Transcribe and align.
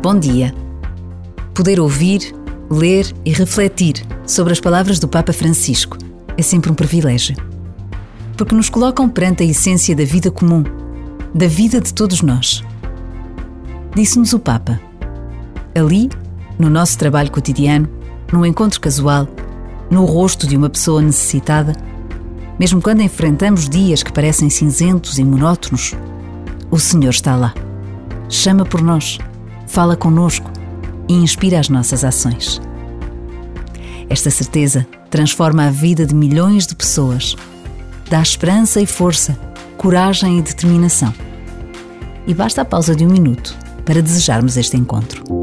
Bom 0.00 0.16
dia. 0.16 0.54
Poder 1.52 1.80
ouvir, 1.80 2.32
ler 2.70 3.12
e 3.24 3.32
refletir 3.32 4.06
sobre 4.24 4.52
as 4.52 4.60
palavras 4.60 5.00
do 5.00 5.08
Papa 5.08 5.32
Francisco 5.32 5.98
é 6.36 6.42
sempre 6.42 6.70
um 6.70 6.74
privilégio. 6.74 7.34
Porque 8.36 8.54
nos 8.54 8.70
colocam 8.70 9.08
perante 9.08 9.42
a 9.42 9.46
essência 9.46 9.96
da 9.96 10.04
vida 10.04 10.30
comum, 10.30 10.62
da 11.34 11.48
vida 11.48 11.80
de 11.80 11.92
todos 11.92 12.22
nós. 12.22 12.62
Disse-nos 13.92 14.32
o 14.32 14.38
Papa: 14.38 14.80
ali, 15.74 16.08
no 16.56 16.70
nosso 16.70 16.96
trabalho 16.96 17.32
cotidiano, 17.32 17.88
num 18.32 18.46
encontro 18.46 18.80
casual, 18.80 19.26
no 19.90 20.04
rosto 20.04 20.46
de 20.46 20.56
uma 20.56 20.70
pessoa 20.70 21.02
necessitada, 21.02 21.72
mesmo 22.56 22.80
quando 22.80 23.02
enfrentamos 23.02 23.68
dias 23.68 24.04
que 24.04 24.12
parecem 24.12 24.48
cinzentos 24.48 25.18
e 25.18 25.24
monótonos, 25.24 25.96
o 26.70 26.78
Senhor 26.78 27.10
está 27.10 27.34
lá. 27.34 27.52
Chama 28.28 28.64
por 28.64 28.80
nós, 28.80 29.18
fala 29.68 29.94
conosco 29.94 30.50
e 31.08 31.14
inspira 31.14 31.60
as 31.60 31.68
nossas 31.68 32.02
ações. 32.02 32.60
Esta 34.10 34.30
certeza 34.30 34.86
transforma 35.10 35.66
a 35.66 35.70
vida 35.70 36.04
de 36.04 36.14
milhões 36.14 36.66
de 36.66 36.74
pessoas, 36.74 37.36
dá 38.10 38.20
esperança 38.20 38.80
e 38.80 38.86
força, 38.86 39.38
coragem 39.76 40.38
e 40.38 40.42
determinação. 40.42 41.14
E 42.26 42.34
basta 42.34 42.62
a 42.62 42.64
pausa 42.64 42.96
de 42.96 43.06
um 43.06 43.10
minuto 43.10 43.56
para 43.84 44.02
desejarmos 44.02 44.56
este 44.56 44.76
encontro. 44.76 45.37